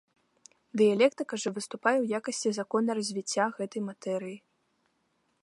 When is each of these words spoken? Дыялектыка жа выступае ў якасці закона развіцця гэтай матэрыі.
Дыялектыка 0.81 1.35
жа 1.43 1.49
выступае 1.57 1.93
ў 2.01 2.05
якасці 2.21 2.49
закона 2.59 2.91
развіцця 3.01 3.45
гэтай 3.61 3.81
матэрыі. 3.93 4.37